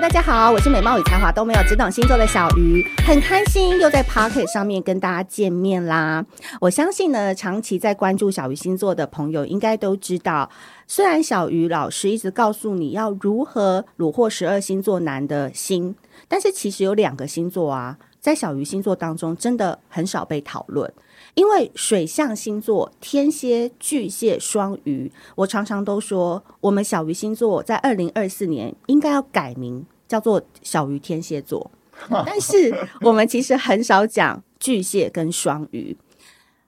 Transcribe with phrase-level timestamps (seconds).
[0.00, 6.24] 大家好，我是美貌与才华都没有，只懂星座的小鱼，很开心又在 Pocket 上面跟大家见面啦。
[6.62, 10.48] 我相信呢，长期在关注小鱼星座的朋友应该都知道，
[10.86, 15.94] 虽然小鱼老师一直告诉你要如何虏获十二星座男的心，
[16.26, 20.90] 但是其实有两个星座啊，在小鱼星座当中真的很少被讨论。
[21.34, 31.70] 因为水象星座天蝎、巨蟹、双鱼，我常常都说，我们小鱼星座在二零二四年应该要改名叫做小鱼天蝎座，
[32.24, 35.96] 但是我们其实很少讲巨蟹跟双鱼。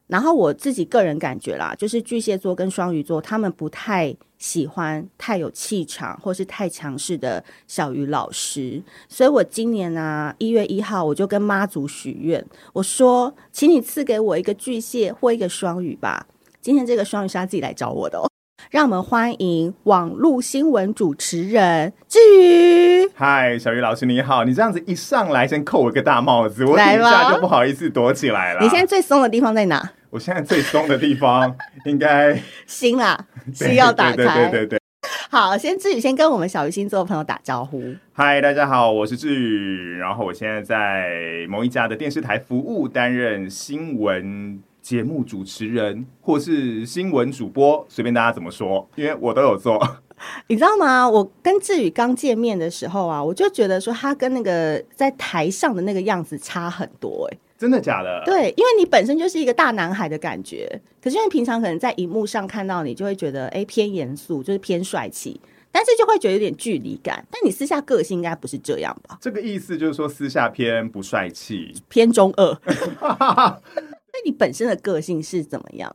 [0.07, 12.45] 然后我自己个人感觉啦，就是巨蟹座跟双鱼座，他们不太喜欢太有气场或是太强势的小鱼老师，所以我今年啊一月一号我就跟妈祖许愿，
[12.75, 16.27] 我说，请你赐给我一个巨蟹或一个双鱼吧。
[16.61, 18.28] 今天这个双鱼是他自己来找我的哦，
[18.70, 23.09] 让我们欢迎网络新闻主持人志宇。
[23.15, 28.61] 嗨，小鱼老师你好，你这样子一上来先扣我一个大帽子，我等一下就不好意思躲起来了。
[28.61, 29.92] 你现在最松的地方在哪？
[30.15, 31.53] 我现在最松的地方
[31.87, 34.17] 应该心啦，心要打开。
[34.17, 34.81] 对对对对对。
[35.29, 37.83] 好，先志宇先跟我们小鱼星座的朋友打招呼。
[38.12, 41.11] 嗨，大家好，我是志宇，然后我现在在
[41.48, 49.84] 某一家的电视台服务，担任新闻节目主持人或是新闻主播，随便大家怎么说，因为我都有做。
[50.47, 51.11] 你知道吗？
[51.11, 57.39] 我跟志宇刚见面的时候啊，我就觉得说他跟那个在台上的那个样子差很多，欸，哎。
[57.56, 58.22] 真的假的？
[58.24, 67.25] 对，因为你本身就是一个大男孩的感觉，可是因为平常可能在荧幕上看到你，就会觉得哎偏严肃，就是偏帅气，但是就会觉得有点距离感。
[67.30, 69.16] 但你私下个性应该不是这样吧？
[69.20, 72.58] 这个意思就是说私下偏不帅气，偏中二。
[73.00, 75.94] 那你本身的个性是怎么样？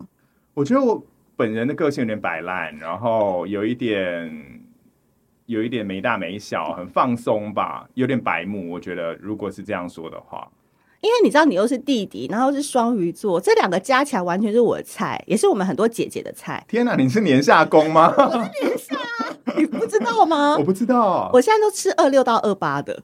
[0.53, 1.03] 我觉得我
[1.35, 4.61] 本人的个性有点摆烂，然后有一点
[5.45, 8.71] 有一点没大没小，很放松吧，有点白目。
[8.71, 10.49] 我觉得如果是这样说的话。
[11.01, 16.63] 因为你知道你又是弟弟，然后是双鱼座，这两个加起来完全是我的菜，也是我们很多姐姐的菜。
[16.67, 18.13] 天哪，你是年下攻吗？
[18.17, 18.97] 我是年下，
[19.57, 20.55] 你不知道吗？
[20.59, 23.01] 我不知道，我现在都吃二六到二八的，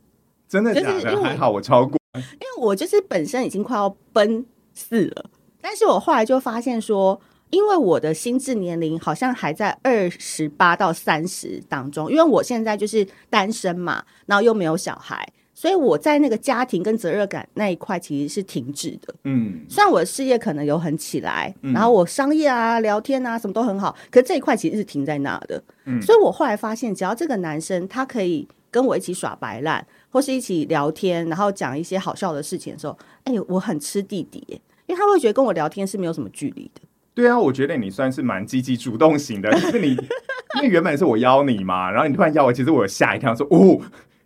[0.49, 1.01] 真的假的？
[1.01, 5.29] 就是还好我超过，因为我就是本身已经快要奔四了，
[5.61, 15.25] 但是我后来就发现说，因为我的心智年龄好像还在二十八到三十当中，因为我现在就是单身嘛，然后又没有小孩。
[15.57, 19.15] 所以我在那个家庭跟责任感那一块其实是停滞的。
[19.23, 25.63] 嗯，虽然我的事业可能有很起来，嗯、然后我商业啊、聊天啊什么都很好，可是这一块其实是停在那的。
[25.85, 36.81] 嗯，所以我后来发现，只要这个男生他可以跟我一起耍白烂，或是一起聊天，然后讲一些好笑的事情的时候，哎，我很吃弟弟耶，因为他会觉得跟我聊天是没有什么距离的。
[37.13, 39.91] 对啊，我觉得你算是蛮积极主动型的，就是你，
[40.59, 43.79] 因为原本是我邀你嘛，然后你突然邀我，其实我有吓一跳，说哦。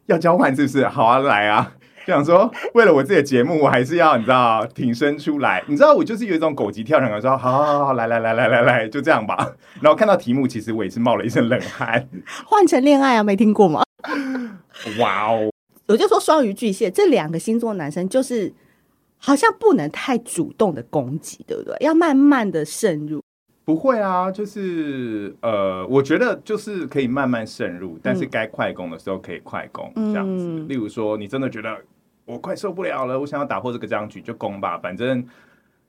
[0.09, 0.87] 要交换是不是？
[0.87, 1.71] 好啊，来啊！
[2.05, 5.63] 就想说，为了我自己的节目，我还是要你知道挺身出来。
[5.67, 9.53] 你知道，我就是有一种狗急跳墙的说，好好好，来来来来来来，就这样吧。
[9.81, 12.09] 然后看到题目，其实我也是冒了一身冷汗。
[12.45, 13.83] 换成恋爱啊，没听过吗？
[14.97, 15.51] 哇哦！
[15.87, 18.51] 我就说双鱼巨蟹这两个星座男生，就是
[19.17, 21.75] 好像不能太主动的攻击，对不对？
[21.81, 23.21] 要慢慢的渗入。
[23.69, 30.65] 不会啊，就是呃，我觉得就是可以慢慢渗入，但是该快攻的时候可以快攻，嗯、这样子。
[30.67, 31.77] 例如说，你真的觉得
[32.25, 35.23] 我快受不了了，我想要打破这个僵局，就攻吧，反正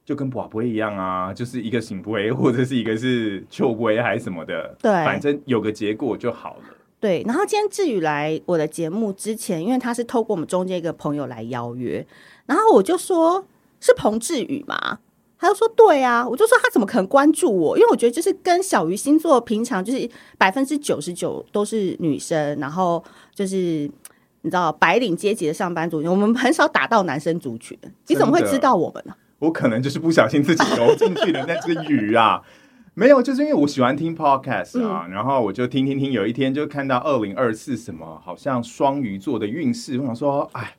[0.05, 6.65] 就跟博杯一样啊，就是一个圣杯或者是一个是秋杯还是什么的，对，反正有个结果就好了。
[7.01, 12.07] 对，然后今天志宇来我的节目之前，因为他是透过我们中间一个朋友来邀约，
[12.45, 13.47] 然后我就说
[13.81, 14.99] 是彭志宇嘛。
[15.41, 17.75] 他就说：“对啊，我就说他怎么可能关注我？
[17.79, 20.07] 因为我觉得就是跟小鱼星座平常就是
[20.37, 23.03] 百分之九十九都是女生，然后
[23.35, 23.57] 就是
[24.43, 27.79] 你知道白领阶级的上班族，我们很少打到男生族群。
[28.09, 29.15] 你怎么会知道我们呢？
[29.39, 32.43] 我可能就是不小心自己游进去的那只鱼啊！
[32.93, 40.75] 没有，就是因为我喜欢听 podcast 啊，嗯、然后我就听听听，有一天就看到二零二四什么好像双鱼座的运势，我想说，哎。”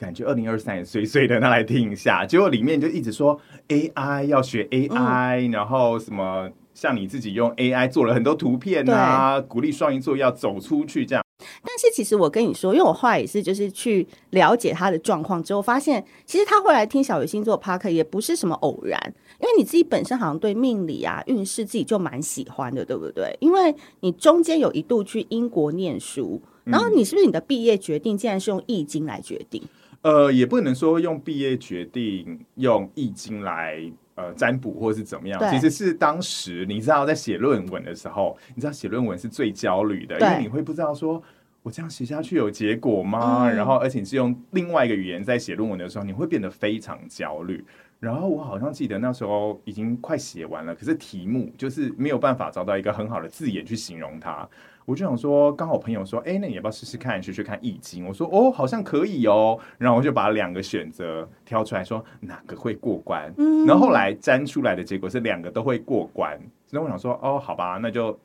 [0.00, 2.24] 感觉二零二三也碎碎的，那来听一下。
[2.24, 3.38] 结果里面就一直说
[3.68, 11.22] AI 要学 AI，嗯、然后什么像你自己用 AI 做了很多图片啊，鼓励双鱼座要走出去这样。
[11.62, 18.98] 但是其实我跟你说，因为我后来也是就是去了解他的状况之后，发现其实他会来听小鱼星座 Podcast 也不是什么偶然，
[19.38, 23.36] 因为你自己本身好像对命理啊运势自己就蛮喜欢的，对不对？
[23.40, 29.62] 因为你中间有一度去英国念书，然后你是不是你的毕业决定竟然是用易经来决定？
[30.02, 33.80] 呃，也不能说用毕业决定用易经来
[34.14, 41.22] 呃占卜或是怎么样，其实是当时你知道在写论文的时候，你知道写论文是最焦虑的，因为你会不知道说
[41.62, 43.46] 我这样写下去有结果吗？
[43.46, 47.62] 嗯、然后，而且你是用另外一个语言在写论文的时候，你会变得非常焦虑。
[47.98, 54.48] 然后我好像记得那时候已经快写完了，可是题目就是没有办法找到一个很好的字眼去形容它。
[54.90, 58.08] 我就想说，刚好朋友说，哎，那你要不要试试看，学学看易经？
[58.08, 59.56] 我说，哦，好像可以哦。
[59.78, 63.32] 然后我就把两个选择挑出来说，哪个会过关？
[63.38, 66.36] 嗯、然后后来粘出来的结果是两个都会过关。
[66.66, 68.18] 所以我想说，哦，好吧，那就。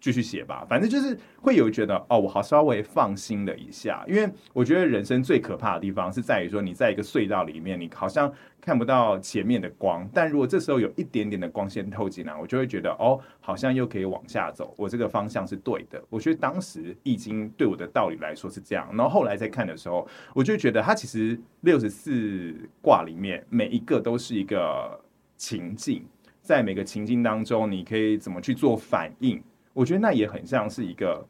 [0.00, 16.02] 继续写吧，反正就是会有觉得哦，我好稍微放心了一下，因为我觉得人生最可怕的地方是在于说，你在一个隧道里面，你好像看不到前面的光，但如果这时候有一点点的光线透进来，我就会觉得哦，好像又可以往下走，我这个方向是对的。
[16.08, 25.00] 我觉得当时易经对我的道理来说是这样，然后后来再看的时候，我就觉得它其实六十四卦里面每一个都是一个
[25.36, 26.04] 情境，
[26.40, 29.42] 在每个情境当中，你可以怎么去做反应。
[29.78, 31.24] 我觉得那也很像是一个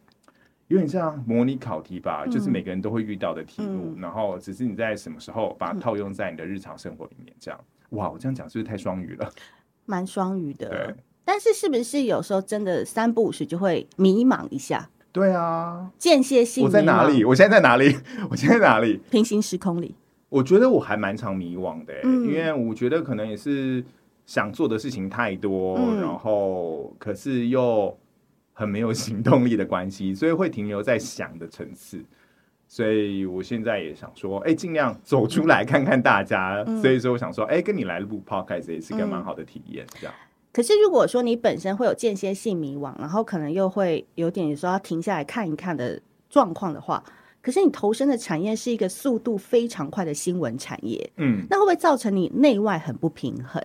[0.69, 7.35] 有点像模拟考题吧，嗯、就是每个人都会遇到的题目，嗯、然后只是你在什么时候把它套用在你的日常生活里面。
[7.39, 7.61] 这样，
[7.91, 9.31] 哇，我这样讲是不是太双语了？
[9.85, 10.95] 蛮双语的，对。
[11.27, 14.89] 但是是不是有时候真的三不五时就会迷茫一下？
[15.13, 16.65] 对啊，间歇性。
[16.65, 17.23] 我在哪里？
[17.27, 17.95] 我现在在哪里？
[18.31, 18.99] 我现在在哪里？
[19.11, 19.95] 平行时空里。
[20.31, 23.85] 我觉得我还蛮常迷惘的、欸，嗯、因为我觉得可能也是
[24.25, 27.95] 想做的事情太多，嗯、然后可是又。
[28.59, 32.05] 很没有行动力的关系，所以会停留在想的层次。
[32.67, 36.65] 所以我现在也想说，哎，尽量走出来看看大家。
[36.67, 39.87] 嗯、所以说，我想说，哎，跟你来录 podcast 也是个蛮好的体验。
[40.01, 40.15] 这样。
[40.53, 47.01] 可是，如果说你本身会有间歇性迷惘，然后可能又会有点说要停下来看一看的状况的话，
[47.41, 53.63] 可是你投身的产业是一个速度非常快的新闻产业，嗯，那会不会造成你内外很不平衡？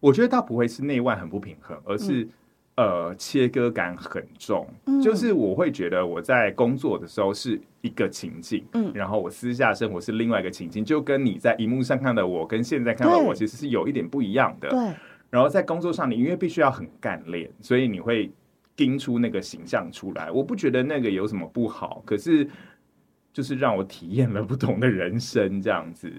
[0.00, 2.30] 我觉得倒不会是内外很不平衡，而是、嗯。
[2.74, 14.78] 呃，切割感很重，嗯、就是我会觉得我在工作的时候是一个情境，嗯，然后我私下生活是另外一个情境，就跟你在荧幕上看到我跟现在看到我其实是有一点不一样的，对。
[15.28, 18.32] 然后在工作上，你因为必须要很干练，所以你会
[18.74, 20.30] 盯出那个形象出来。
[20.30, 22.48] 我不觉得那个有什么不好，可是
[23.34, 26.10] 就是让我体验了不同的人生这样子。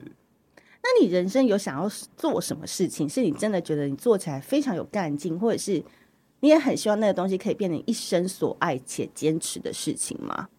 [0.84, 3.10] 那你人生有想要做什么事情？
[3.10, 5.84] 是你真的觉得你做起来非常有干劲，或者是？
[6.44, 10.50] 你也很希望那个东西可以变成一生所爱且坚持的事情吗？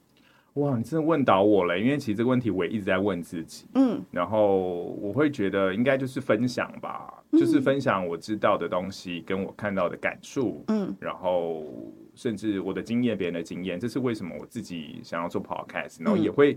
[0.55, 3.67] 哇，你真的问倒我了，因为其实这个问题我也一直在问自己。
[3.75, 10.65] 嗯，然后我会觉得应该就是分享吧，嗯、就是分享我知道的东西跟我看到的感受。
[10.69, 11.67] 嗯，然后
[12.15, 16.57] 甚至我的经验、别人的经验，这是为什么我自己想要做 podcast，然后也会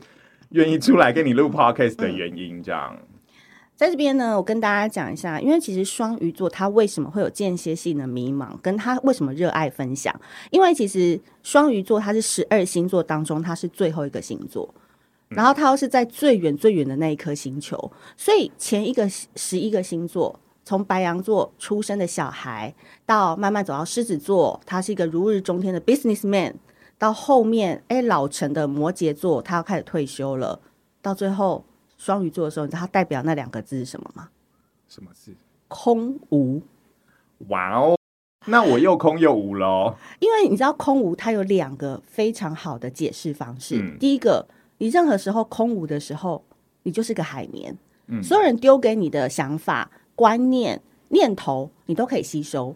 [0.52, 2.98] 愿意出来跟你录 podcast 的原因，这样。
[3.78, 10.20] 在这边呢，我跟大家讲一下，因为其实双鱼座他为什么会有间歇性的迷茫，跟他为什么热爱分享。
[10.50, 14.74] 因为其实双鱼座它是十二星座当中它是最后一个星座，
[15.28, 22.74] 然后它又是在最远最远的那一颗星球，所以前一个十一个星座，从白羊座出生的小孩，
[23.06, 26.56] 到慢慢走到狮子座，他是一个如日中天的 businessman，
[26.98, 30.60] 到后面哎老成的摩羯座，他要开始退休了，
[31.00, 31.64] 到最后。
[31.98, 34.30] 双鱼座的时候，你知道它代表那两个字是什么吗？
[34.88, 35.36] 什么字？
[35.68, 36.62] 空无。
[37.50, 37.98] 哇哦，
[38.46, 39.96] 那我又空又无喽。
[40.20, 43.80] 因为你知道空无它有两个非常好的解释方式。
[43.80, 46.44] 嗯、第一个，你任何时候空无的时候，
[46.84, 47.78] 你就是个海绵。
[48.08, 52.76] 嗯、所有人丢给你的想法、观念、念头，你都可以吸收。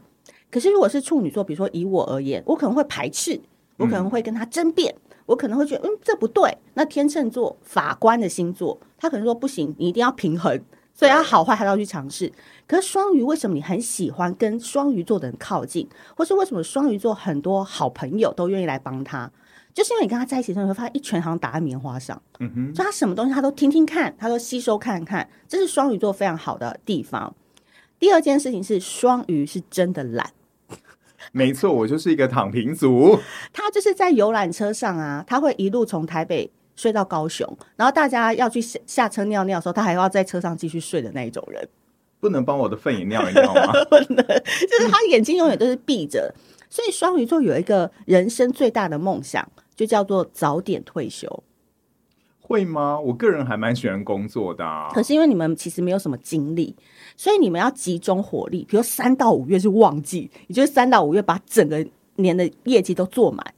[0.50, 3.40] 可是如果是处女座，比如说以我而言，我可能会排斥，
[3.78, 4.94] 我可能会跟他争辩。
[4.94, 6.58] 嗯我可能会觉得，嗯，这不对。
[6.74, 10.60] 那天秤座法官的星座，他可能说不行，你一定要平衡，
[10.94, 12.32] 所以他好坏还要去尝试。
[12.68, 19.32] 可是双鱼，为什么你很喜欢跟双鱼座的人靠近，或是为什么双鱼座很多好朋友都愿意来帮他？
[19.74, 27.34] 就是因为你跟他在一起的时候，你会发现一拳好像打在棉花上，嗯哼，所以他什么东西他都听听看，他都吸收看看，这是双鱼座非常好的地方。
[27.98, 30.32] 第二件事情是，双鱼是真的懒。
[31.32, 33.20] 没错，我就是一个躺平族。
[33.54, 41.68] 他就是在游览车上啊，他会一路从台北睡到高雄，然后大家要去下下车尿尿的时候，他还要在车上继续睡的那一种人。
[42.20, 43.72] 不能帮我的粪也尿一尿吗？
[43.90, 46.34] 不能，就是他眼睛永远都是闭着。
[46.70, 51.44] 所以双鱼座有一个人生最大的梦想，就叫做早点退休。
[52.40, 53.00] 会吗？
[53.00, 54.90] 我个人还蛮喜欢工作的啊。
[54.94, 56.76] 可是因为你们其实没有什么精力，
[57.16, 58.66] 所以你们要集中火力。
[58.68, 63.54] 比如三到五月是旺季，也就是三到五月把整个年的业绩都做满，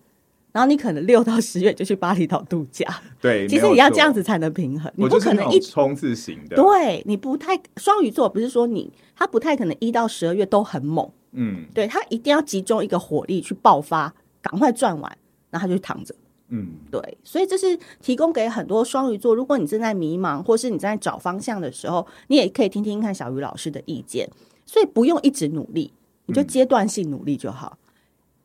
[0.52, 2.86] 然后你可能六到十月就去巴厘岛度假。
[3.20, 4.92] 对，其实你要这样子才能平衡。
[4.96, 6.56] 你不可能一冲刺型的。
[6.56, 11.10] 对，你不太双鱼座，不是说你他不太可能一到十二月都很猛。
[11.32, 15.18] 嗯，对，他一定要集中一个火力去爆发，赶快赚完，
[15.50, 16.14] 然后他就躺着。
[16.56, 24.30] 嗯，对，所以这是提供给很多双鱼座，如果你正在迷茫，或是你正在找方向的时候，你也可以听听看小鱼老师的意见。
[24.64, 25.92] 所以不用一直努力，
[26.28, 27.80] 你就阶段性努力就好。
[27.80, 27.84] 嗯、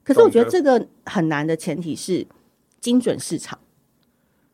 [0.05, 2.27] 可是我觉得这个很难的前提是
[2.81, 3.59] 精准市场。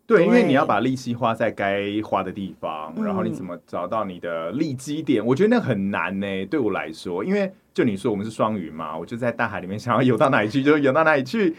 [0.04, 5.24] 对，因为你要把力气花在该花的地方，然后你怎么找到你的利基点？
[5.24, 6.44] 嗯、我觉得那很难呢。
[6.46, 11.54] 对我来说，因为就你说我们是双鱼嘛，我就在大海里面想要游到哪里去就游到哪里去。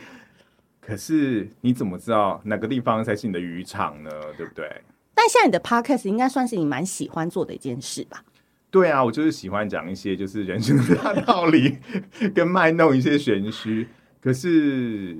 [0.85, 4.09] 可是你怎么知道哪个地方才是你的渔场呢？
[4.37, 4.69] 对不对？
[5.13, 8.23] 但现在你的 podcast 应该算是你蛮喜欢做的一件事吧？
[8.69, 11.77] 对啊，我就是喜欢讲一些就是人生的大道理，
[12.35, 13.87] 跟卖弄一些玄虚。
[14.21, 15.17] 可是。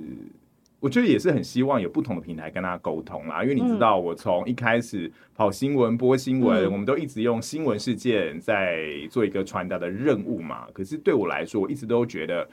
[0.78, 10.66] 我觉得也是很希望有不同的平台跟大家沟通啦，因为你知道，我从一开始跑新闻、播新闻，嗯、我们都一直用新闻事件在做一个传达的任务嘛。
[10.74, 12.46] 可是对我来说，我一直都觉得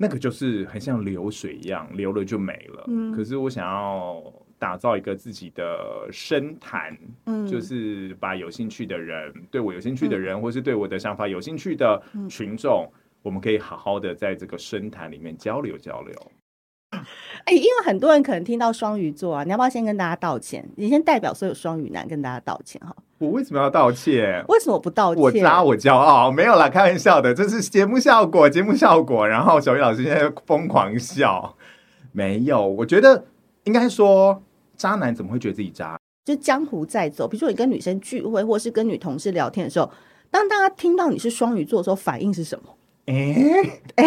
[0.00, 2.84] 那个就是很像流水一样，流了就没了。
[2.86, 4.22] 嗯、可是我想要
[4.58, 12.00] 打造一个自己的深谈，嗯、就是把有兴趣的人、对我有兴趣的人，嗯、或是对我的想法有兴趣的
[12.30, 16.32] 群众，嗯、我们可以好好的在这个深谈里面交流交流。
[17.48, 20.62] 哎、欸，因为很多人可能听到双鱼座啊，你要不要先跟大家道歉？
[20.76, 22.94] 你先代表所有双鱼男跟大家道歉哈。
[23.16, 24.44] 我为什么要道歉？
[24.48, 25.24] 为什么不道歉？
[25.24, 29.26] 我渣，我骄傲，没有啦，开玩笑的，这是节目效果，节目效果。
[29.26, 31.56] 然后小鱼老师现在疯狂笑，
[32.12, 32.68] 没有。
[32.68, 33.24] 我觉得
[33.64, 34.42] 应该说，
[34.76, 35.98] 渣男怎么会觉得自己渣？
[36.26, 39.90] 就江湖在走，比如说你跟女生聚会，或是跟女同事聊天的时候，
[40.30, 42.74] 当大家听到你是双鱼座的时候，反应是什么？
[43.06, 43.14] 哎
[43.96, 44.04] 哎？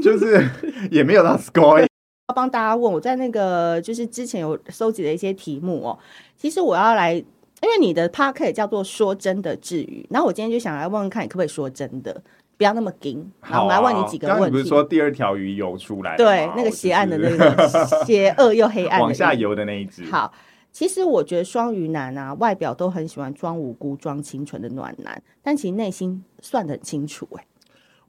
[0.00, 0.48] 就是
[0.90, 1.80] 也没有到 score。
[1.80, 5.98] 要帮大家问，我在那个就是之前有收集的一些题目哦。
[6.36, 12.22] 其实我要来，因为你的 podcast 叫做说真的治愈，然后我今天就想来问问看，你可不可以说真的，
[12.56, 13.30] 不要那么硬。
[13.40, 14.40] 好，我们来问你几个问题。
[14.40, 16.16] 刚刚不是说第二条鱼游出来？
[16.16, 17.68] 对，那个邪 暗的那个
[18.04, 20.04] 邪恶又黑暗，往下游的那一只。
[20.04, 20.32] 好。
[20.72, 27.46] 其实我觉得双鱼男啊，外表都很喜欢装无辜、装清纯的暖男，但其实内心算得很清楚哎、欸。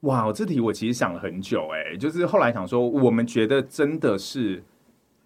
[0.02, 4.64] 哇，这题我其实想了很久哎、欸，就是后来想说，我们觉得真的是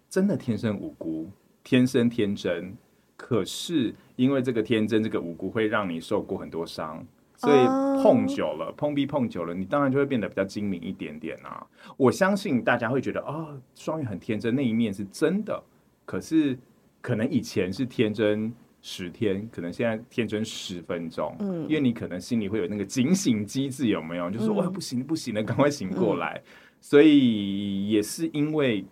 [0.08, 1.28] 真的天生无辜、
[1.62, 2.76] 天生天真，
[3.16, 7.04] 可是因为这个天真、这个无辜会让你受过很多伤，
[7.36, 7.66] 所以
[8.02, 11.66] 碰久了、碰壁碰久了，你当然就会变得比较精明一点点啊。
[11.96, 15.62] 我相信大家会觉得啊、哦，双鱼很天真那一面是真的，
[16.04, 16.58] 可是。
[17.02, 18.52] 可能以前是天真
[18.88, 21.34] 十天，可能现在天真十分钟。
[21.40, 24.30] 嗯，因为你可能心里会有那个警醒机制，有没有？
[24.30, 26.40] 就是说，哇，不行，不行了，赶快醒过来。
[26.44, 26.46] 嗯、
[26.80, 28.84] 所以也是因为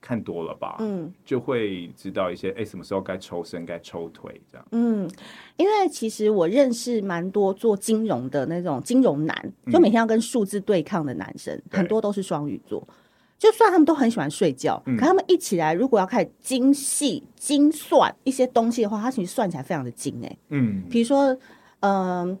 [0.00, 4.64] 看多了吧，嗯，就会知道一些，哎，什么时候该抽身，该抽腿这样。
[4.70, 5.10] 嗯，
[5.56, 12.86] 因为其实我认识蛮多做金融的那种金融男，就每天要跟数字对抗的男生，嗯、很多都是双鱼座。
[13.40, 20.38] 就算他们都很喜欢睡觉，嗯、可他们一起来，如果要开始精细精算一些东西的话，他其实算起来非常的精哎、欸。
[20.50, 21.34] 嗯，比如说，
[21.80, 22.38] 嗯、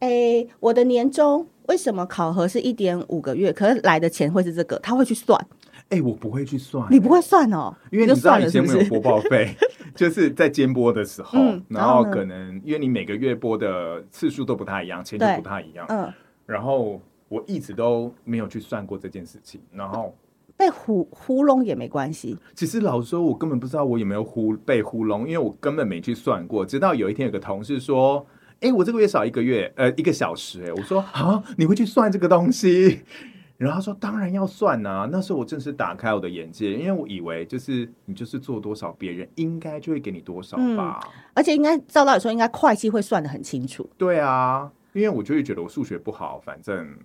[0.00, 4.78] 呃，哎，我的年终为什么考核是一点五个月，可是来的钱会是这个？
[4.80, 5.40] 他会去算。
[5.88, 9.56] 哎，我不会去算、欸，你不会算哦，因为你知道以前没有播报费，
[9.96, 15.86] 就是在监播的时候，嗯、然后可能因为你每个月播的次数都不太一样，钱就不太一样。
[15.88, 16.12] 嗯，
[16.44, 20.14] 然后我一直都没有去算过这件事情，然后。
[20.62, 22.38] 被糊糊弄也没关系。
[22.54, 26.64] 其实老实说，我根本不知道我有没有糊被糊弄，因为我根本没去算过。
[26.64, 28.24] 直到有一天，有个同事说
[28.62, 33.00] ：“哎、欸，我这个月少一个月，呃，一个小时。”哎，我说：“啊，你会去算这个东西？”
[33.58, 41.00] 然后他说：“当然要算啊。”那时候我正式打开我的眼界，因为我以为就是你就是做多少，别人应该就会给你多少吧。
[41.04, 43.90] 嗯、而且应该照道理说，应该会计会算的很清楚。
[43.98, 46.96] 对啊，因为我就会觉得我数学不好，反正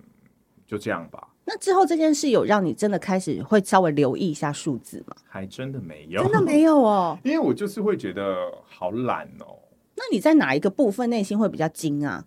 [0.64, 1.26] 就这样吧。
[1.50, 5.16] 那之后这件事有让你真的开始会稍微留意一下数字吗？
[5.26, 7.18] 还真的没有，真的没有哦。
[7.24, 8.36] 因为我就是会觉得
[8.66, 9.56] 好懒哦。
[9.96, 12.26] 那你在哪一个部分内心会比较惊啊？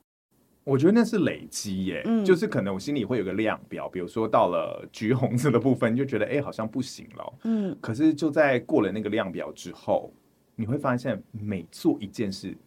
[0.63, 7.33] 我觉得那是累积耶，嗯、就是可能我心里会有个量表，比如说到了橘红色的部分，就觉得哎，好像不行了。
[7.43, 10.11] 嗯，可是就在过了那个量表之后，
[10.55, 12.57] 你会发现每做一件事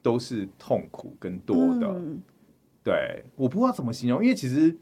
[0.00, 1.88] 都是痛苦跟多的。
[1.88, 2.22] 嗯、
[2.84, 4.76] 对，我不知道怎么形容，因为其实。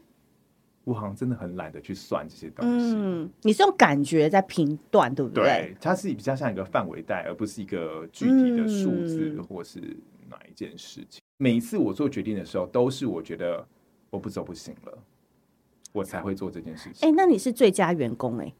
[0.87, 2.93] 我好像真的很懒得去算这些东西。
[2.95, 5.43] 嗯，你是用感觉在评断，对不对？
[5.43, 9.81] 对，它是比较像一个范围带，而不是一个具体的数字，嗯、或是
[10.29, 11.21] 哪一件事情。
[11.35, 13.67] 每一次我做决定的时候，都是我觉得
[14.09, 14.97] 我不走不行了，
[15.91, 17.05] 我才会做这件事情。
[17.05, 18.53] 哎、欸，那你是最佳员工哎、欸，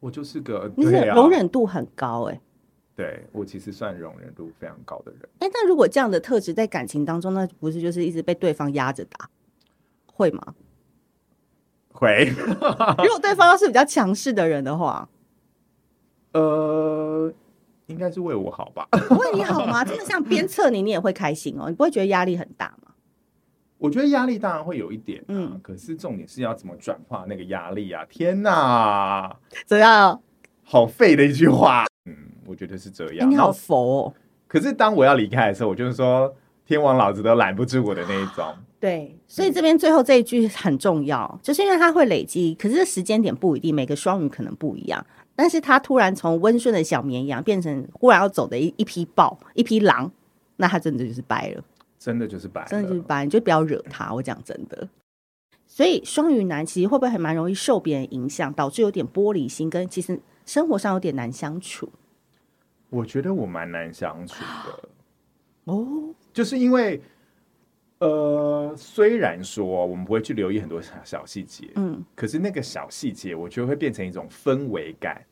[0.00, 2.40] 我就是个，你是容忍度很高哎、欸。
[2.94, 5.22] 对，我其实算容忍度非常高的人。
[5.38, 9.30] 哎、欸，那如果这样的特质在感情当中，那不是就是一直被对方压着打，
[10.12, 10.54] 会吗？
[11.94, 12.26] 会。
[12.36, 15.08] 如果对方要是比较强势的人的话，
[16.32, 17.32] 呃，
[17.86, 18.86] 应该是为我好吧？
[19.10, 19.82] 为你好吗？
[19.84, 22.90] 真的像鞭策你，你也会开心哦，你不会觉得压力很大吗？
[23.78, 28.04] 我觉得压力当然会有一点，嗯，可是重点是要怎么转化那个压力啊！
[28.08, 29.36] 天哪，
[29.66, 30.20] 怎样？
[30.62, 31.84] 好废的一句话。
[32.06, 33.26] 嗯，我觉得是这样。
[33.28, 34.14] 欸、你好佛哦。
[34.48, 36.34] 可是当我要离开的时候，我就是说
[36.64, 38.54] 天王老子都拦不住我的那一种。
[38.84, 45.02] 对，所以这边最后这一句很重要，嗯、就是因为它会累积，可是时间点不一定，每个双鱼可能不一样。
[45.34, 50.12] 但是他突然从温顺的小绵羊变成忽然要走的一一匹豹、一匹狼，
[50.56, 51.64] 那他真的就是掰了。
[51.98, 54.12] 真的就是掰，真的就是掰，你就不要惹他。
[54.12, 54.86] 我讲真的，
[55.66, 61.88] 所以双鱼男其实会不会还蛮容易受别人影响，导致有点玻璃心，跟其实生活上有点难相处。
[62.90, 64.88] 我觉得我蛮难相处的
[65.72, 67.00] 哦，就是因为
[68.06, 75.24] 呃，虽然说我们不会去留意很多小小细节，嗯，可是那个小细节，我觉得会变成一种氛围感。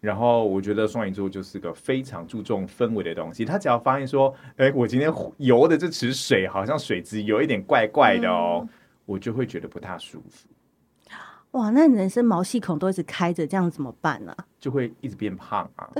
[0.00, 3.44] 然后我觉得双鱼座就是个非常注重氛围的东西。
[3.44, 8.68] 他只要发现说，哎，我今天游的这池水好像水质有一点怪怪的哦，嗯、
[9.06, 10.46] 我就会觉得不太舒服。
[11.52, 14.44] 哇，那人生毛细孔都一直开着，这样怎么办呢、啊？
[14.60, 15.90] 就会一直变胖啊？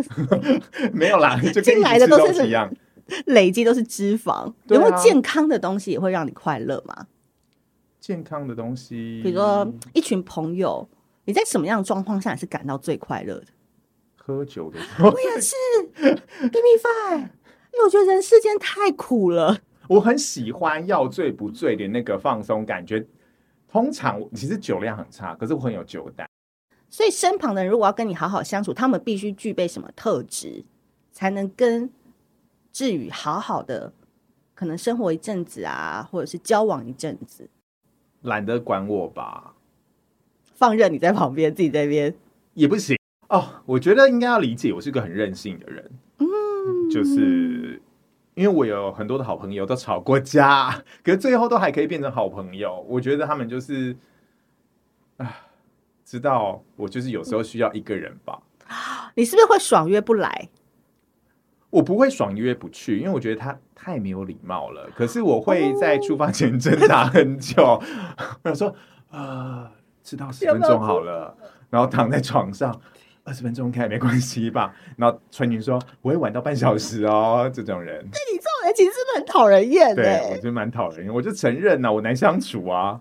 [0.92, 2.70] 没有啦，就跟来的都是一样，
[3.27, 4.31] 累积都是脂肪。
[4.33, 7.07] 啊、有没有健康的东西也会让你快乐吗？
[8.00, 10.88] 健康的东西，比如说一群朋友，
[11.25, 13.47] 你在什么样的状况下是感到最快乐的？
[14.17, 15.55] 喝酒的时候，我也是。
[15.97, 19.59] Give me five，因为我觉得人世间太苦了。
[19.88, 23.07] 我很喜欢要醉不醉的那个放松感觉。
[23.71, 26.27] 通常其实酒量很差，可是我很有酒胆。
[26.88, 30.65] 所以身旁的人如果要跟你好好相处，他们必须具备什么特质，
[31.12, 31.91] 才能跟
[32.78, 33.92] 志宇好好的
[34.54, 37.50] 可能生活一阵子啊，或者是交往一阵子？
[38.23, 39.54] 懒得管我吧，
[40.54, 42.14] 放任你在旁边，自己在那边
[42.54, 42.97] 也不行。
[43.30, 45.91] 哦，我觉得应该要理解，我是个很任性的人。
[46.19, 47.82] 嗯，就是
[48.34, 52.86] 因为我有很多的好朋友都吵过架， 可是最后都还可以变成好朋友。
[52.88, 53.97] 我觉得他们就是，
[55.17, 55.34] 啊，
[56.04, 58.41] 知道我就是有时候需要一个人吧。
[59.17, 60.49] 你是不是会爽约不来？
[61.71, 64.89] 我不会爽约不去，因为我觉得他太没有礼貌了。
[64.95, 67.83] 可是我会在出发前挣扎很久，哦、
[68.45, 68.75] 我想说，
[69.11, 69.71] 啊，
[70.02, 71.37] 迟到十分钟好了，
[71.71, 72.81] 然后躺在床上。
[73.25, 74.75] 二十分钟开没关系吧？
[74.97, 77.99] 然后春云说我会晚到半小时哦，这种人。
[78.11, 79.95] 对，你这种人其实很讨人厌？
[79.95, 81.15] 对，我觉得蛮讨人厌。
[81.15, 82.99] 我就承认呐，我难相处啊。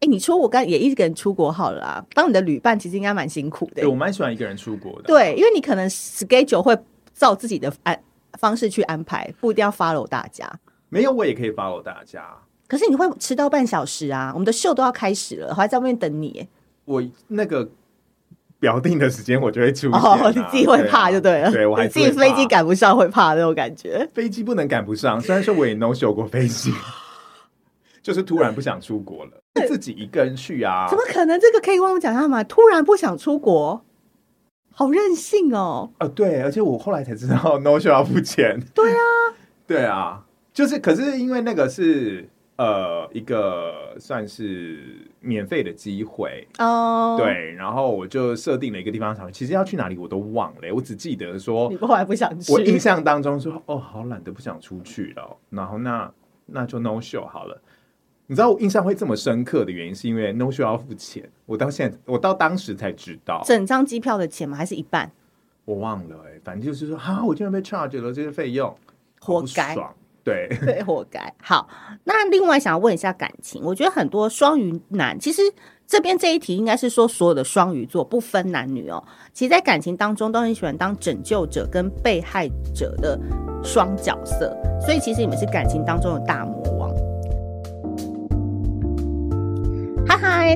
[0.00, 3.82] 哎，你说我刚也一个人出国好了啦，当你的旅伴其实应该蛮辛苦的。
[3.82, 5.02] 对，我蛮喜欢一个人出国的。
[5.02, 6.76] 对，因为你可能 schedule 会
[7.20, 8.02] 照自己的安
[8.38, 10.50] 方式去安排，不一定要 follow 大家。
[10.88, 12.24] 没有，我也可以 follow 大家。
[12.66, 14.30] 可是你会迟到半小时啊！
[14.32, 16.48] 我们的秀都要开始了，我还在外面等你。
[16.86, 17.68] 我那个。
[18.60, 21.50] 表定的时间我就会出现，啊哦，你自己会怕就对了。
[21.50, 24.06] 对，我还自己飞机赶不上会怕那种感觉。
[24.12, 26.70] 飞机不能赶不上，虽然说我也 no show 过飞机，
[28.04, 29.30] 就是突然不想出国了，
[29.66, 30.86] 自己一个人去啊？
[30.90, 31.40] 怎么可能？
[31.40, 32.44] 这个可以跟我讲一下吗？
[32.44, 33.82] 突然不想出国，
[34.72, 35.90] 好任性哦！
[35.98, 38.60] 啊，对，而且我后来才知道 no show 要付钱。
[38.74, 39.00] 对啊，
[39.66, 42.28] 对啊，就是，可是因为那个是。
[42.60, 47.18] 呃，一个算是免费的机会哦，oh.
[47.18, 56.12] 对，然后我就设定了一个地方，想其实要去哪里我都忘了，我只记得说，你后来不想去，我印象当中说，哦，好懒得不想出去了，然后那
[56.44, 57.58] 那就 no show 好了。
[58.30, 64.56] 你知道我印象会这么深刻的原因，是因为 no show 要付钱，我到现在我到当时才知道，整张机票的钱吗？
[64.56, 65.10] 还是一半？
[65.64, 68.72] 我忘了哎、欸，反正就是说，哈，我竟然被 charge 了这些费用，
[69.18, 69.76] 活该。
[70.22, 71.34] 对 对，活该。
[71.42, 71.68] 好，
[72.04, 75.42] 那另外想要问一下感情，我觉得很多双鱼男，其实
[75.84, 83.18] 这边这一题应该是说所有的双鱼座不分男女哦，其实，在感情当中都很喜欢当拯救者跟被害者的
[83.64, 86.79] 双角色，所以其实你们是感情当中的大魔王。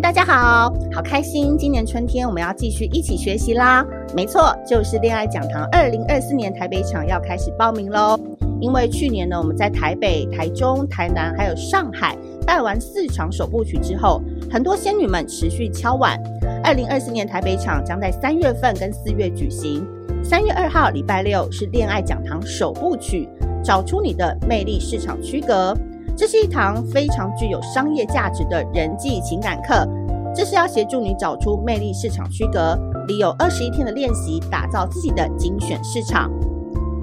[0.01, 1.57] 大家好，好开心！
[1.57, 8.19] 今年春天我们要继续一起学习啦，没错，就是恋爱讲堂二零二四年台北场要开始报名喽。
[8.61, 16.21] 因为去年呢，我们在台北、台中、台南还有上海办完四场首部曲之后，很多仙女们持续敲碗。
[16.65, 19.87] 二零二四年台北场将在三月份跟四月举行。
[20.25, 23.29] 三月二号礼拜六是恋爱讲堂首部曲，
[23.63, 25.73] 找出你的魅力市场区隔。
[26.17, 29.85] 这是一堂非常具有商业价值的人际情感课，
[30.33, 36.31] 这是要协助你找出魅力市场区隔，里有二十一天的练习，打造自己的精选市场。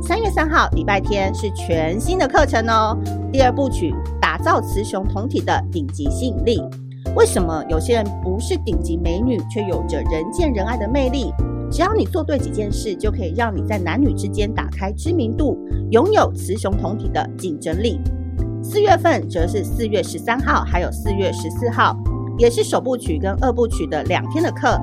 [0.01, 2.97] 三月三号礼拜天是全新的课程哦。
[3.33, 6.63] 第二部曲，打造雌雄同体的顶级吸引力。
[7.13, 11.33] 为什么有些人不是顶级美女，却有着人见人爱的魅力？
[11.69, 15.57] 只要你做对几件事，就可以让你在男女之间打开知名度，
[15.91, 17.99] 拥有雌雄同体的竞争力。
[18.63, 21.97] 四月份则是四月十三号，还有四月十四号，
[22.37, 24.79] 也是首部曲跟二部曲的两天的课。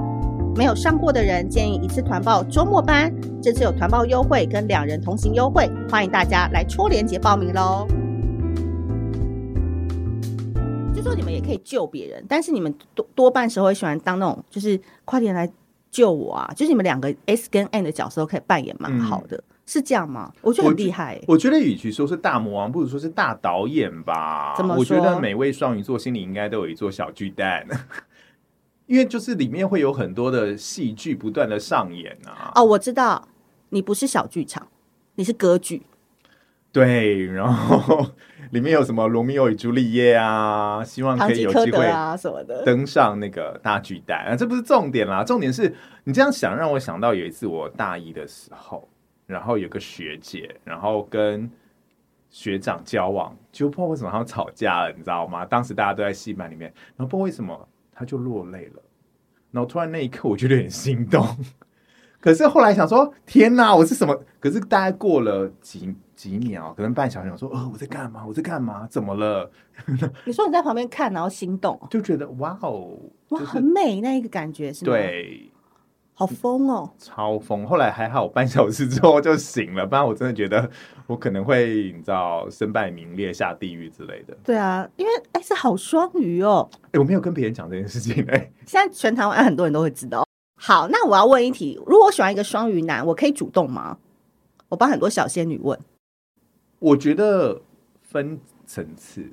[0.57, 3.14] 没有上过的人，建议一次团报周末班。
[3.41, 7.87] 这次有团报优惠跟两人同行优惠，欢迎大家来戳链接报名喽。
[10.93, 15.49] 就说你们也可以救别人，但是你们多多半时候会喜欢当那种，就是快点来
[15.93, 16.53] 救我啊！
[16.57, 20.33] 就是你们两个 S 跟 N 的角色都可以扮演蛮好的，嗯、是这样吗？
[20.40, 21.24] 我觉得很厉害、欸。
[21.28, 24.54] 我觉得与其说是大魔王，不如说是大导演吧。
[24.57, 24.81] 怎么说？
[24.81, 27.66] 我觉得每位双鱼座心里应该都有一座小巨蛋。
[28.87, 32.50] 因为就是里面会有很多的戏剧不断的上演啊！
[32.54, 33.28] 哦，我知道，
[33.68, 34.66] 你不是小剧场，
[35.16, 35.83] 你是歌剧。
[36.72, 38.07] 对，然后
[38.50, 48.88] 里面有什么罗密欧与朱丽叶啊，希望可以有机会啊什么的登上那个大巨蛋啊，这不是重点啦，重点是你这样想让我想到有一次我大一的时候，
[49.29, 51.49] 然后有个学姐，然后跟
[52.29, 55.47] 学长交往，就不知道为什么他们吵架了，你知道吗？
[55.47, 57.69] 当时大家都在戏班里面，然后不知道为什么。
[58.01, 58.83] 他就落泪了，
[59.51, 61.27] 然后突然那一刻，我觉得有点心动。
[62.21, 64.17] 可是后来想说，天哪，我是什么？
[64.38, 68.25] 可是大概过了几几秒，可能半小时，我说，呃，我在干嘛？
[68.25, 68.87] 我在干嘛？
[68.87, 69.51] 怎么了？
[70.25, 72.97] 你说你在旁边看，然后心动，就觉得哇哦，
[73.31, 74.93] 哇，很美那一个感觉是吗？
[74.93, 75.51] 对。
[76.18, 77.64] 好疯哦，超疯！
[77.64, 80.68] 后来还好，半小时之后就醒了，不然我真的觉得
[81.07, 84.37] 我可能会你知道身败名裂、下地狱之类的。
[84.42, 86.68] 对啊，因为哎，是好双鱼哦。
[86.90, 88.50] 哎，我没有跟别人讲这件事情哎。
[88.66, 90.26] 现在全台湾很多人都会知道。
[90.57, 93.96] 好，那我要问一题：如果我喜欢一个双鱼男，我可以主动吗？
[94.68, 95.78] 我帮很多小仙女问。
[96.81, 97.62] 我觉得
[98.02, 99.24] 分层次，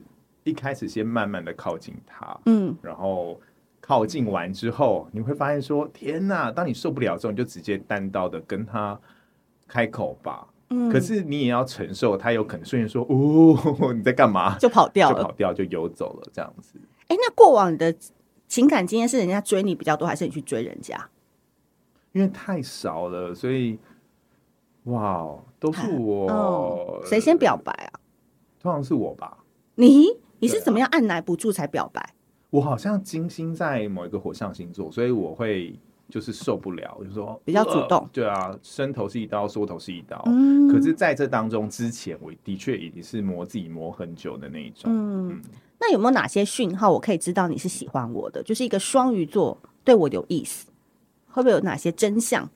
[0.43, 3.41] 一开始先慢慢的靠近他，嗯，然后。
[3.85, 8.99] 靠近完之后，你会发现说：“天哪！”当你受不了之后，你就直接单刀的跟他
[9.67, 10.47] 开口吧。
[10.71, 16.79] 嗯，可是你也要承受，他有可能瞬间说：“哦， 你在干嘛？”就跑掉了，就跑掉，就游走了，这样子。
[17.09, 17.95] 哎，那过往的
[18.47, 21.09] 情感经验是人家追你比较多，还是你去追人家？
[22.13, 23.77] 因为太少了，所以
[24.85, 26.27] 哇，都是我。
[26.31, 27.99] 哦，谁先表白啊？
[28.59, 29.37] 通常是我吧。
[29.75, 30.07] 你
[30.39, 32.15] 你是怎么样按捺不住才表白？
[32.55, 35.77] 我好像金星在某一个火象星座，所以我会
[36.09, 37.99] 就是受不了，就是说比较主动。
[37.99, 40.21] 呃、对啊，伸头是一刀，缩头是一刀。
[40.25, 44.83] 嗯，可是在这当中之前，我的确已经是磨自己磨很久的那一种。
[44.85, 45.41] 嗯，嗯，
[45.79, 48.41] 那有没有哪些讯号我可以知道你是喜欢我的？
[48.41, 50.67] 就是一个双鱼座对我有意思，
[51.27, 52.49] 会不会有哪些真相？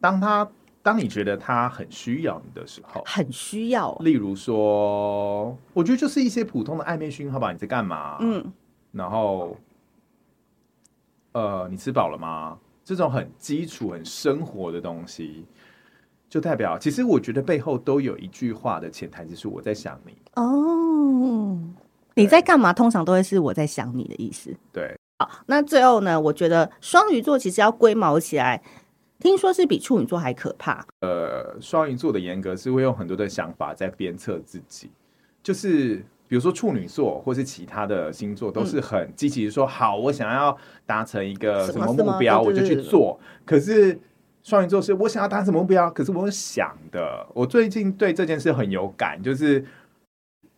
[0.00, 0.48] 当他
[0.84, 3.92] 当你觉得他很需要你的时候，很需要。
[3.96, 7.50] 例如说，我觉得就是一些普通的暧昧讯号吧。
[7.50, 8.18] 你在干嘛？
[8.20, 8.52] 嗯。
[8.92, 9.56] 然后，
[11.32, 12.58] 呃，你吃饱了吗？
[12.84, 15.46] 这种很基础、很生活的东西，
[16.28, 20.14] 就代表其实我觉得背后都有一句话的潜台词是我在想你。
[20.34, 21.58] 哦，
[22.14, 22.72] 你在干嘛？
[22.72, 24.54] 通常都会是我在想你的意思。
[24.72, 26.20] 对，好，那最后呢？
[26.20, 28.62] 我觉得双鱼座其实要龟毛起来，
[29.18, 30.84] 听说是比处女座还可怕。
[31.00, 34.90] 呃，双鱼座的严格是会用很多的想法在鞭策自己，
[35.42, 36.04] 就是。
[36.32, 43.20] 比如说处女座或是其他的星座都是很积极的说，好，我想要达成一个什么目标，我就去做。
[43.44, 44.00] 可是
[44.42, 49.62] 双鱼座是我想要达成什么目标，可是我想的，我最近对这件事很有感，就是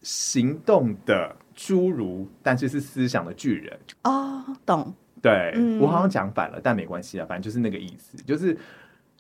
[0.01, 3.77] 行动的侏儒，但是是思想的巨人。
[4.05, 4.95] 哦，懂。
[5.21, 8.57] 对，我好像讲反了，但没关系啊，反正就是那个意思，就是。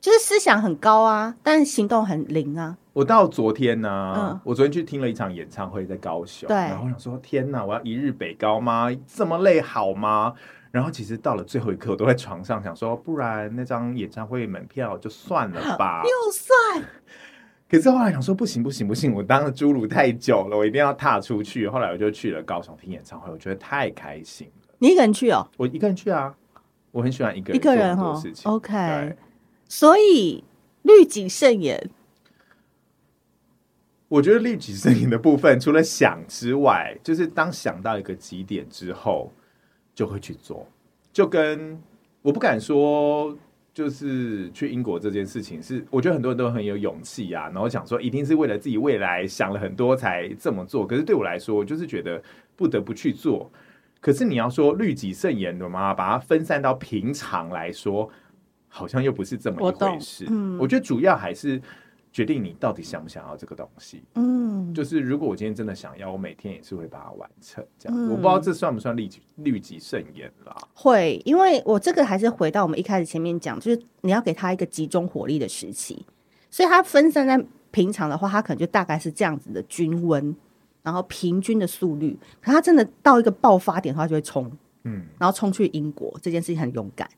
[0.00, 2.76] 就是思想很高啊，但行动很零啊。
[2.94, 6.48] 我到昨天呢、啊，嗯、我昨天去听了一场演唱会，在高雄。
[6.48, 8.88] 对，然后我想说，天哪，我要一日北高吗？
[9.06, 10.32] 这么累好吗？
[10.70, 16.02] 然后其实到了最后一刻，我都在床上想说，不然那张演唱会门票就算了吧。
[16.06, 16.84] 又算。
[17.68, 21.66] 可是后来想说，不行不行不行，我当了侏儒太久了，我一定要踏出去。
[21.66, 24.68] 后来我就去了高雄听演唱会，我觉得太开心了。
[24.78, 25.44] 你一个人去哦？
[25.56, 26.32] 我一个人去啊，
[26.92, 28.48] 我很喜欢一个人一个人做事情。
[28.48, 29.16] OK。
[29.66, 30.44] 所以
[30.82, 31.90] 律己慎言，
[34.08, 39.32] 我觉得律己慎言的部分，除了想之外，就是当想到一个极点之后，
[39.94, 40.66] 就会去做。
[41.12, 41.80] 就跟
[42.22, 43.36] 我不敢说，
[43.72, 50.86] 就是去英国这件事情，是我觉得很多人都很有勇气啊，然后想说一定是为了自己未来想了很多才这么做。
[50.86, 52.22] 可是对我来说，我就是觉得
[52.56, 53.50] 不得不去做。
[54.00, 58.10] 可是你要说律己慎言的嘛，把它分散到平常来说。
[58.76, 60.24] 好像又不是这么一回事。
[60.24, 61.62] 我，嗯、我觉得主要还是
[62.14, 64.04] 决定你到底想不想要这个东西。
[64.14, 67.66] 嗯，就是如果我今天真的想要，我每天也是会把它完成。
[67.76, 70.56] 这样，嗯、我不知道这算不算律己律己慎言啦。
[70.74, 76.06] 会，因为我这个还是回到我们一开始前面讲，就是你要给他一个集中火力的时期，
[76.52, 80.36] 所以他分散在平常的话，他可能就大概是这样子的均温，
[80.84, 82.16] 然后平均的速率。
[82.40, 84.48] 可他真的到一个爆发点的话，就会冲，
[84.84, 87.08] 嗯，然后冲去英国这件事情很勇敢。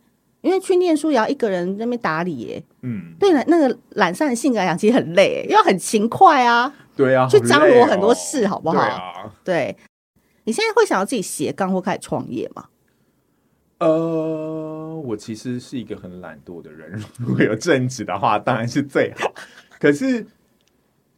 [0.46, 8.76] 因为去念书也要一个人在那边打理耶，嗯，对了，那个懒散的性格来讲，其实很累，因为很勤快啊，对啊，去张罗很多事，好不好？
[8.76, 9.76] 对啊，对，
[10.44, 12.66] 你现在会想要自己斜杠或开始创业吗？
[13.78, 19.30] 呃，我其实是一个很懒惰的人，如果有正职的话，当然是最好。
[19.80, 20.24] 可是，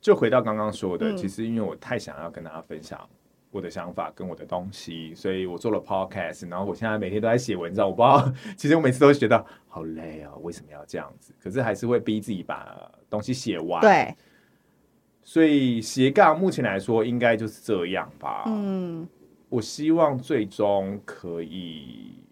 [0.00, 2.98] 就回到刚刚说的，嗯，其实因为我太想要跟大家分享。
[3.50, 7.88] 我的想法跟我的东西，所以我做了 podcast，然后我现在每天都在写文章。
[7.88, 11.32] 我不知道， 其实我每次都会觉得好累啊，为什么要这样子？
[11.42, 13.80] 可是还是会逼自己把东西写完。
[13.80, 14.14] 对，
[15.22, 18.44] 所以斜杠目前来说应该就是这样吧。
[18.46, 19.08] 嗯，
[19.48, 22.22] 我希望最终可以，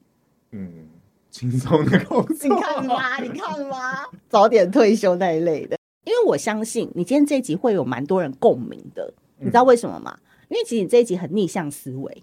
[0.50, 0.88] 嗯，
[1.30, 2.48] 轻松的工作。
[2.54, 3.18] 你看吗？
[3.22, 4.04] 你看吗？
[4.28, 5.76] 早点退休那一类的。
[6.04, 9.12] 因为我相信你今天这一集会有蛮多人共鸣的。
[9.38, 10.16] 你知道为什么吗？
[10.16, 12.22] 嗯因为其实你这一集很逆向思维，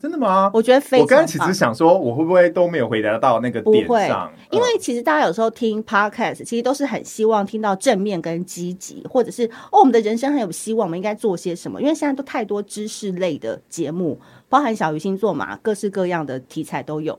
[0.00, 0.50] 真的吗？
[0.52, 1.02] 我觉得非常。
[1.02, 4.32] 我刚刚其实想说，我会不会都没有回答到那个点上？
[4.50, 11.80] 因为其实大家有时候听 podcast，其实都是很希望听到正面跟积极，或者是哦，我们的人生很有希望，我们应该做些什么？
[11.80, 17.16] 因为现在都太多知识类的节目，包含小鱼星座嘛，各式各样的题材都有。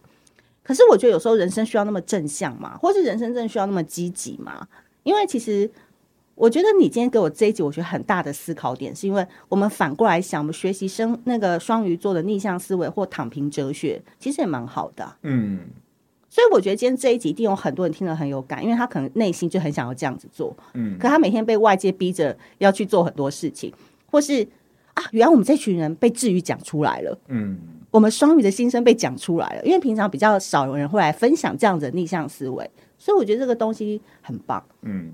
[0.62, 4.68] 可是我觉得有时候人生需要那么正向嘛，或是人生真的需要那么积极嘛？
[5.04, 5.72] 因为其实。
[6.36, 15.16] 我觉得你今天给我这一集，我觉得很大的思考点，是因为我们反过来想，我们学习生那个双鱼座的逆向思维或躺平哲学，其实也蛮好的。
[15.22, 15.60] 嗯，
[16.30, 20.56] 所以我觉得今天这一集一定有很多人听了很有感，因为他可能内心就很想要这样子做。
[20.74, 23.72] 嗯，可他每天被外界逼着要去做很多事情，
[24.08, 24.42] 或是
[24.96, 27.16] 啊，原来我们这群人被至于讲出来了。
[27.28, 27.58] 嗯，
[27.92, 32.68] 我们双鱼的心声被讲出来了，因为平常比较少有人会来分享这样子的逆向思维，
[32.98, 34.62] 所以我觉得这个东西很棒。
[34.82, 35.12] 嗯。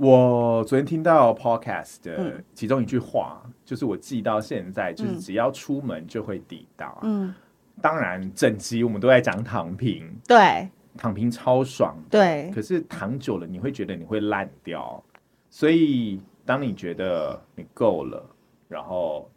[0.00, 6.96] 我昨天听到 podcast 的其中一句话，嗯、就是我记到现在，就是只要出门就会抵达。
[7.02, 7.34] 嗯，
[7.82, 12.50] 当然整集我们都在讲躺平，对，躺平超爽，对。
[12.50, 15.04] 可是躺久了，你会觉得你会烂掉。
[15.50, 18.24] 所以当你觉得你够了，
[18.68, 19.30] 然后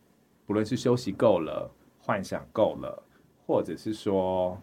[0.45, 3.03] 不论是休息够了、幻想够了，
[3.45, 4.57] 或者是说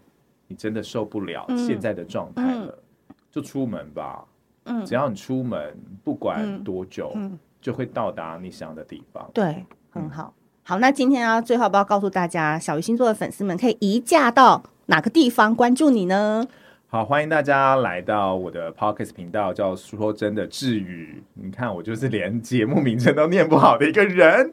[0.49, 2.79] 你真的受不了现在的状态了，
[3.11, 4.25] 嗯、就出门吧。
[4.71, 7.13] 嗯，只要你出门，不管多久，
[7.61, 9.29] 就会到达你想要的地方。
[9.35, 10.33] 对，很好。
[10.63, 16.47] 好，那今天啊，最后要不要告诉大家，小鱼星座的粉丝们可以移驾到哪个地方关注你呢？
[16.87, 21.23] 好，欢迎大家来到我的 Podcast 频道，叫说真的治愈。
[21.35, 24.53] 你看，我就是连节目名称都念不好的一个人，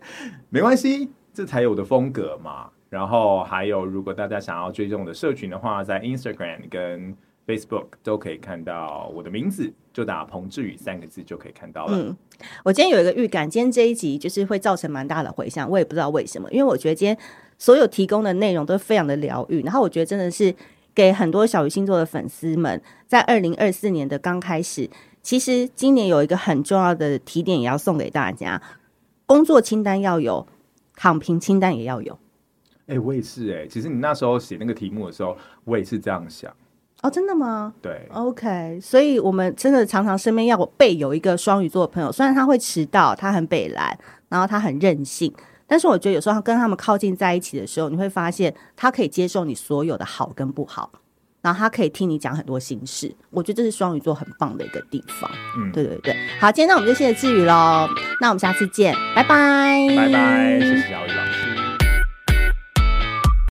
[0.49, 2.69] 没关系，这才有我的风格嘛。
[2.89, 7.15] 然后还有，如果大家想要追踪我的社群的话，在 Instagram 跟
[7.47, 11.97] Facebook 都可以看到我的名字，就打彭志宇三个字就可以看到了。
[11.97, 12.15] 嗯，
[12.65, 17.17] 我今天有一个预感，今天这一集就是会造成蛮大的回响，我也不知道为什么，因为我觉得今天
[17.57, 20.53] 所有提供的内容都非常的疗愈，然后我觉得真的是
[20.93, 24.89] 给很多小鱼星座的粉丝们，在二零二四年的刚开始，
[25.21, 28.62] 其实今年有一个很重要的提点也要送给大家：
[29.25, 30.45] 工作清单要有，
[30.95, 32.19] 躺平清单也要有。
[32.88, 36.53] 哎、欸，我也是哎、欸，其实你那时候写那个题目的时候，我也是这样想。
[37.03, 37.73] 哦，真的吗？
[37.79, 43.95] 对，OK，所以我们真的常常身边要我备有一个双鱼座的朋友，虽然他会迟到，他很北烂，
[44.29, 45.31] 然后他很任性，
[45.67, 50.91] 但是我觉得有时候跟他们靠近在一起的时候，你会发现他可以接受你所有的好跟不好，
[51.43, 55.29] 然后他可以听你讲很多心事，我觉得这是双鱼座很棒的一个地方。
[55.60, 57.88] 嗯，对对对，好，今天那我们就谢谢志宇喽，
[58.19, 61.66] 那我们下次见，拜拜，拜拜，谢谢。